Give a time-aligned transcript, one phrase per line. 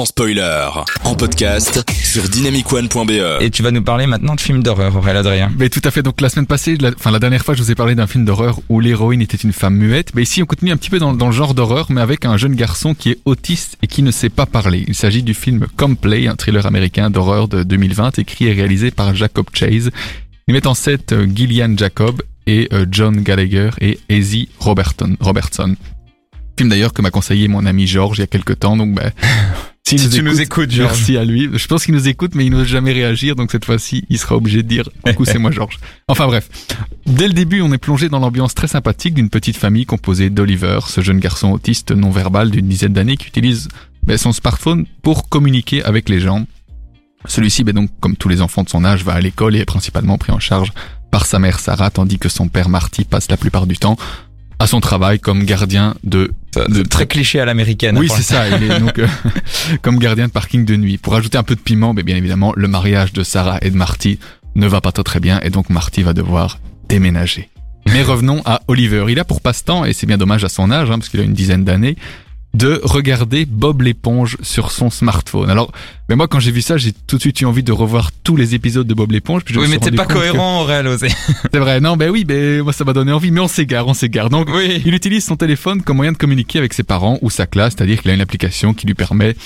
[0.00, 0.66] sans spoiler,
[1.04, 3.42] en podcast sur dynamicone.be.
[3.42, 5.52] Et tu vas nous parler maintenant de films d'horreur, Aurélien Adrien.
[5.58, 6.02] Mais tout à fait.
[6.02, 8.24] Donc la semaine passée, la, enfin la dernière fois, je vous ai parlé d'un film
[8.24, 10.14] d'horreur où l'héroïne était une femme muette.
[10.14, 12.38] Mais ici, on continue un petit peu dans, dans le genre d'horreur, mais avec un
[12.38, 14.86] jeune garçon qui est autiste et qui ne sait pas parler.
[14.88, 19.14] Il s'agit du film Complay, un thriller américain d'horreur de 2020, écrit et réalisé par
[19.14, 19.90] Jacob Chase.
[20.48, 25.14] Il met en scène euh, Gillian Jacob et euh, John Gallagher et Ezzy Robertson.
[25.20, 25.76] Robertson.
[26.56, 28.78] Film d'ailleurs que m'a conseillé mon ami Georges il y a quelques temps.
[28.78, 29.10] Donc, bah,
[29.98, 30.90] s'il Si tu nous écoutes, Georges.
[30.90, 31.48] merci à lui.
[31.52, 33.34] Je pense qu'il nous écoute, mais il n'ose jamais réagir.
[33.34, 35.78] Donc cette fois-ci, il sera obligé de dire coucou, c'est moi Georges.
[36.08, 36.48] Enfin bref,
[37.06, 40.80] dès le début, on est plongé dans l'ambiance très sympathique d'une petite famille composée d'Oliver,
[40.86, 43.68] ce jeune garçon autiste non verbal d'une dizaine d'années qui utilise
[44.04, 46.46] bah, son smartphone pour communiquer avec les gens.
[47.26, 49.64] Celui-ci, bah, donc, comme tous les enfants de son âge, va à l'école et est
[49.64, 50.72] principalement pris en charge
[51.10, 53.96] par sa mère Sarah, tandis que son père Marty passe la plupart du temps
[54.60, 56.30] à son travail comme gardien de...
[56.68, 57.96] De très cliché à l'américaine.
[57.96, 59.06] Oui, Pour c'est ça, il est donc euh,
[59.82, 60.98] comme gardien de parking de nuit.
[60.98, 63.76] Pour ajouter un peu de piment, mais bien évidemment, le mariage de Sarah et de
[63.76, 64.18] Marty
[64.56, 66.58] ne va pas très très bien, et donc Marty va devoir
[66.88, 67.48] déménager.
[67.86, 69.06] Mais revenons à Oliver.
[69.08, 71.22] Il a pour passe-temps, et c'est bien dommage à son âge, hein, parce qu'il a
[71.22, 71.96] une dizaine d'années,
[72.52, 75.50] de regarder Bob l'éponge sur son smartphone.
[75.50, 75.70] Alors,
[76.08, 78.34] mais moi quand j'ai vu ça, j'ai tout de suite eu envie de revoir tous
[78.36, 79.42] les épisodes de Bob l'éponge.
[79.44, 81.08] puis je me Oui, mais t'es pas que- cohérent, Aurélien Osé.
[81.52, 83.94] C'est vrai, non, ben oui, ben moi ça m'a donné envie, mais on s'égare, on
[83.94, 84.30] s'égare.
[84.30, 84.82] Donc, Oui.
[84.84, 88.02] il utilise son téléphone comme moyen de communiquer avec ses parents ou sa classe, c'est-à-dire
[88.02, 89.36] qu'il a une application qui lui permet,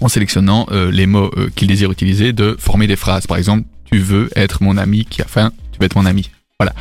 [0.00, 3.28] en sélectionnant euh, les mots euh, qu'il désire utiliser, de former des phrases.
[3.28, 6.30] Par exemple, tu veux être mon ami qui a faim, tu veux être mon ami.
[6.58, 6.74] Voilà.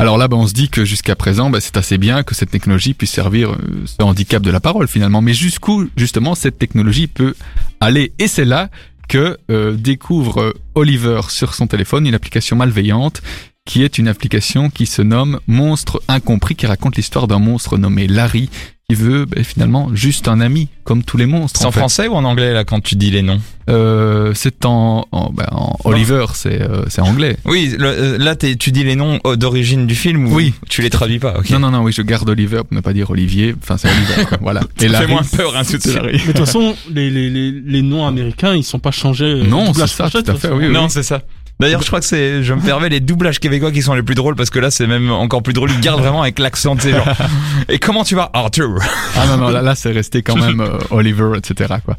[0.00, 2.50] Alors là, ben, on se dit que jusqu'à présent, ben, c'est assez bien que cette
[2.50, 5.20] technologie puisse servir euh, ce handicap de la parole finalement.
[5.20, 7.34] Mais jusqu'où justement cette technologie peut
[7.80, 8.12] aller?
[8.20, 8.70] Et c'est là
[9.08, 13.22] que euh, découvre euh, Oliver sur son téléphone une application malveillante
[13.64, 18.06] qui est une application qui se nomme Monstre Incompris, qui raconte l'histoire d'un monstre nommé
[18.06, 18.48] Larry,
[18.90, 21.60] qui veut ben, finalement juste un ami, comme tous les monstres.
[21.60, 21.80] C'est en fait.
[21.80, 23.38] français ou en anglais, là, quand tu dis les noms?
[23.68, 27.36] Euh, c'est en, en, ben, en Oliver, c'est euh, c'est anglais.
[27.44, 30.54] Oui, le- euh, là, tu dis les noms euh, d'origine du film ou Oui.
[30.70, 31.50] tu les traduis pas, ok.
[31.50, 33.54] Non, non, non, oui, je garde Oliver pour ne pas dire Olivier.
[33.62, 34.60] Enfin, c'est Oliver, quoi, voilà.
[34.62, 36.00] Ça fait Larry, moins peur, hein, tout de.
[36.06, 39.26] Mais de toute façon, les, les, les, les noms américains, ils sont pas changés.
[39.26, 40.68] euh, Non, c'est ça, tout à fait, oui.
[40.70, 41.20] Non, c'est ça.
[41.60, 44.14] D'ailleurs, je crois que c'est, je me permets, les doublages québécois qui sont les plus
[44.14, 45.70] drôles parce que là, c'est même encore plus drôle.
[45.72, 47.04] Ils gardent vraiment avec l'accent de ces gens.
[47.68, 48.78] Et comment tu vas, Arthur?
[49.16, 51.74] Ah non, non, là, là c'est resté quand même euh, Oliver, etc.
[51.84, 51.96] Quoi.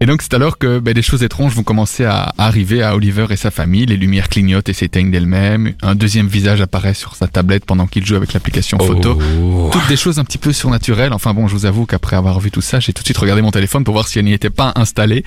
[0.00, 3.26] Et donc c'est alors que ben, des choses étranges vont commencer à arriver à Oliver
[3.30, 3.86] et sa famille.
[3.86, 5.72] Les lumières clignotent et s'éteignent d'elles-mêmes.
[5.80, 9.18] Un deuxième visage apparaît sur sa tablette pendant qu'il joue avec l'application photo.
[9.40, 9.70] Oh.
[9.72, 11.14] Toutes des choses un petit peu surnaturelles.
[11.14, 13.40] Enfin bon, je vous avoue qu'après avoir vu tout ça, j'ai tout de suite regardé
[13.40, 15.24] mon téléphone pour voir si elle n'y était pas installée.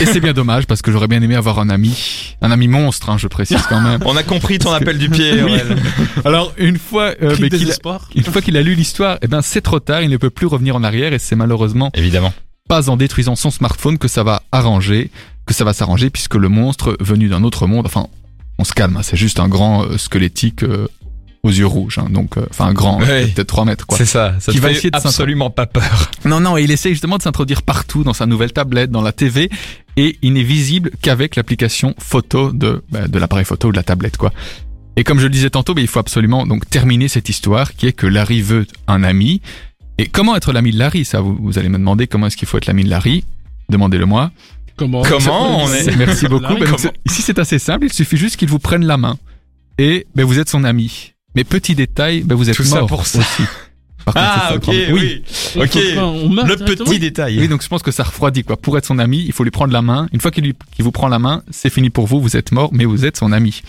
[0.00, 3.10] Et c'est bien dommage parce que j'aurais bien aimé avoir un ami, un ami monstre,
[3.10, 4.00] hein, je précise quand même.
[4.04, 5.42] On a compris ton appel du pied.
[5.44, 5.58] Oui.
[6.24, 9.60] Alors une fois, euh, qu'il a- une fois qu'il a lu l'histoire, eh ben c'est
[9.60, 12.32] trop tard, il ne peut plus revenir en arrière et c'est malheureusement Évidemment.
[12.68, 15.10] pas en détruisant son smartphone que ça va arranger,
[15.46, 18.06] que ça va s'arranger puisque le monstre venu d'un autre monde, enfin,
[18.58, 20.88] on se calme, hein, c'est juste un grand euh, squelettique euh,
[21.46, 23.26] aux yeux rouges, hein, donc, euh, enfin, un grand, Ouais.
[23.28, 23.96] peut-être 3 mètres, quoi.
[23.98, 24.34] C'est ça.
[24.40, 26.10] Ça Qui te va fait essayer de absolument pas peur.
[26.24, 29.12] Non, non, et il essaie justement de s'introduire partout dans sa nouvelle tablette, dans la
[29.12, 29.50] TV,
[29.96, 33.82] et il n'est visible qu'avec l'application photo de, bah, de l'appareil photo ou de la
[33.82, 34.32] tablette, quoi.
[34.96, 37.86] Et comme je le disais tantôt, bah, il faut absolument donc terminer cette histoire qui
[37.86, 39.40] est que Larry veut un ami.
[39.98, 42.48] Et comment être l'ami de Larry Ça, vous, vous allez me demander comment est-ce qu'il
[42.48, 43.24] faut être l'ami de Larry?
[43.68, 44.30] Demandez-le moi.
[44.76, 46.42] Comment Comment on est- Merci beaucoup.
[46.44, 47.86] Larry, Ben, donc, ici, c'est assez simple.
[47.86, 49.16] Il suffit juste qu'il vous prenne la main.
[49.78, 51.12] Et ben, vous êtes son ami.
[51.36, 53.20] Mais petit détail, ben, vous êtes Tout ça mort pour ça.
[53.20, 53.42] aussi.
[54.04, 55.22] Par contre, c'est Ah, ça ok, oui.
[55.56, 55.78] On Ok.
[55.98, 57.38] On meurt Le petit détail.
[57.38, 58.56] Oui, donc je pense que ça refroidit quoi.
[58.56, 60.08] Pour être son ami, il faut lui prendre la main.
[60.12, 62.84] Une fois qu'il vous prend la main, c'est fini pour vous, vous êtes mort, mais
[62.84, 63.62] vous êtes son ami.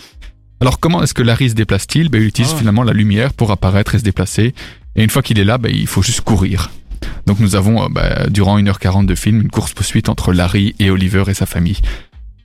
[0.62, 2.10] Alors comment est-ce que Larry se déplace-t-il?
[2.10, 2.58] Ben, Il utilise Ah.
[2.58, 4.54] finalement la lumière pour apparaître et se déplacer.
[4.96, 6.70] Et une fois qu'il est là, ben, il faut juste courir.
[7.26, 11.24] Donc nous avons, euh, ben, durant 1h40 de film, une course-poursuite entre Larry et Oliver
[11.28, 11.78] et sa famille.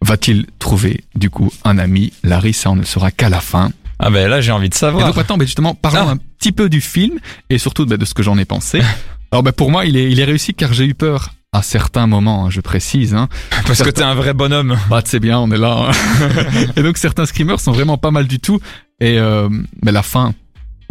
[0.03, 2.13] Va-t-il trouver, du coup, un ami?
[2.25, 3.71] Larry, ça on ne le saura qu'à la fin.
[4.05, 5.07] Ah ben là, j'ai envie de Et savoir.
[5.07, 6.13] donc attends, mais justement, parlons Ah.
[6.13, 7.19] un petit peu du film
[7.51, 8.81] et surtout bah, de ce que j'en ai pensé.
[9.33, 12.07] Alors bah, pour moi, il est, il est réussi car j'ai eu peur à certains
[12.07, 13.15] moments, hein, je précise.
[13.15, 13.29] Hein.
[13.67, 14.77] Parce que t'es un vrai bonhomme.
[14.91, 15.89] Bah c'est bien, on est là.
[15.91, 16.67] hein.
[16.77, 18.59] et donc certains screamers sont vraiment pas mal du tout.
[19.01, 19.49] Et euh,
[19.83, 20.35] mais la fin,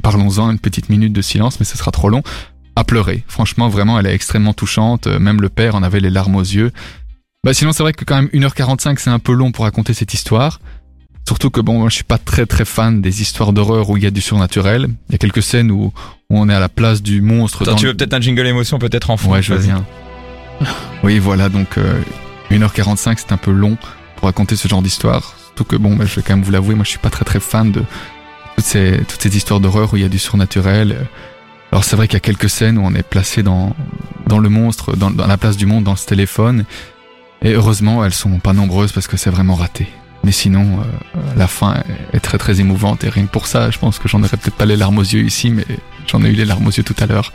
[0.04, 2.24] parlons-en, une petite minute de silence, mais ce sera trop long.
[2.76, 3.24] À pleurer.
[3.28, 5.08] Franchement, vraiment, elle est extrêmement touchante.
[5.08, 6.72] Euh, Même le père en avait les larmes aux yeux.
[7.44, 10.14] Bah sinon, c'est vrai que quand même 1h45, c'est un peu long pour raconter cette
[10.14, 10.60] histoire.
[11.28, 14.04] Surtout que bon, moi, je suis pas très très fan des histoires d'horreur où il
[14.04, 14.88] y a du surnaturel.
[15.10, 15.92] Il y a quelques scènes où, où
[16.30, 17.62] on est à la place du monstre.
[17.62, 19.32] Attends, dans tu le- veux peut-être un jingle émotion, peut-être en fond.
[19.32, 19.68] Ouais, je veux Vas-y.
[19.68, 19.86] bien.
[21.04, 22.00] Oui, voilà, donc euh,
[22.52, 23.78] 1h45, c'est un peu long
[24.18, 25.36] pour raconter ce genre d'histoire.
[25.46, 27.26] Surtout que, bon, bah, je vais quand même vous l'avouer, moi je suis pas très
[27.26, 27.84] très fan de
[28.56, 31.08] toutes ces, toutes ces histoires d'horreur où il y a du surnaturel.
[31.72, 33.76] Alors c'est vrai qu'il y a quelques scènes où on est placé dans
[34.28, 36.66] dans le monstre, dans, dans la place du monde, dans ce téléphone.
[37.42, 39.88] Et heureusement, elles sont pas nombreuses parce que c'est vraiment raté.
[40.24, 41.84] Mais sinon, euh, la fin
[42.14, 44.56] est très très émouvante et rien que pour ça, je pense que j'en aurais peut-être
[44.56, 45.66] pas les larmes aux yeux ici, mais
[46.08, 47.34] j'en ai eu les larmes aux yeux tout à l'heure.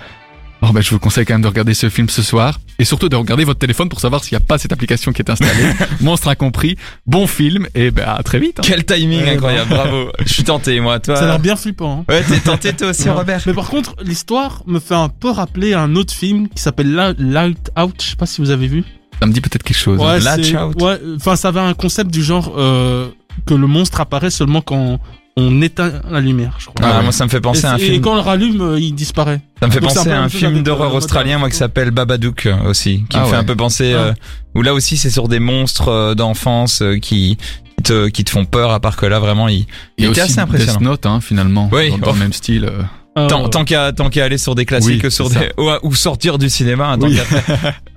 [0.62, 3.10] Alors ben, je vous conseille quand même de regarder ce film ce soir et surtout
[3.10, 5.70] de regarder votre téléphone pour savoir s'il n'y a pas cette application qui est installée.
[6.00, 8.60] Monstre incompris, bon film et ben à très vite.
[8.60, 8.62] hein.
[8.64, 10.10] Quel timing Ouais, incroyable, bravo.
[10.24, 10.98] Je suis tenté, moi.
[10.98, 12.04] Toi, Ça a l'air bien flippant.
[12.08, 12.12] hein.
[12.12, 13.10] ouais, t'es tenté toi aussi, Ouais.
[13.10, 13.42] Robert.
[13.46, 17.70] Mais par contre, l'histoire me fait un peu rappeler un autre film qui s'appelle Light
[17.78, 17.96] Out.
[18.02, 18.82] Je sais pas si vous avez vu.
[19.20, 19.98] Ça me dit peut-être quelque chose.
[19.98, 20.80] Ouais, Latch Out.
[20.82, 23.08] ouais, enfin, ça avait un concept du genre euh,
[23.46, 24.98] que le monstre apparaît seulement quand
[25.38, 26.74] on éteint la lumière, je crois.
[26.82, 27.02] Ah, ouais.
[27.02, 28.02] moi, ça me fait et, penser à un c'est- et film.
[28.02, 29.40] quand on le rallume, euh, il disparaît.
[29.60, 32.46] Ça me fait Donc, penser à un film d'horreur euh, australien, moi, qui s'appelle Babadook
[32.46, 33.36] euh, aussi, qui Ah me fait ouais.
[33.38, 34.12] un peu penser, euh,
[34.54, 37.36] où là aussi c'est sur des monstres euh, d'enfance euh, qui
[37.84, 39.66] te qui te font peur, à part que là vraiment il,
[39.98, 40.72] Il a était aussi assez impressionnant.
[40.78, 42.12] Death Note hein, finalement, Oui, dans, dans oh.
[42.14, 42.64] le même style.
[42.64, 42.82] euh.
[43.18, 45.94] Euh, Tant, tant qu'à tant qu'à aller sur des classiques Oui, sur des ou, ou
[45.94, 46.88] sortir du cinéma.
[46.88, 47.18] hein, tant Oui.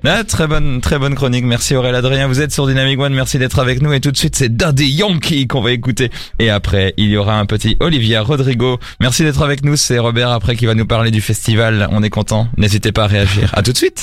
[0.05, 1.43] Ah, très bonne très bonne chronique.
[1.43, 2.27] Merci Aurélien Adrien.
[2.27, 3.13] Vous êtes sur Dynamic One.
[3.13, 3.91] Merci d'être avec nous.
[3.91, 6.09] Et tout de suite c'est Daddy Yankee qu'on va écouter.
[6.39, 8.79] Et après il y aura un petit Olivia Rodrigo.
[9.01, 9.75] Merci d'être avec nous.
[9.75, 11.89] C'est Robert après qui va nous parler du festival.
[11.91, 12.47] On est content.
[12.57, 13.51] N'hésitez pas à réagir.
[13.53, 13.97] À tout de suite.